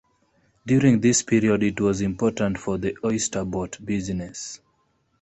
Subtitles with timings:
[0.65, 4.59] During this period it was important for the oyster boat business.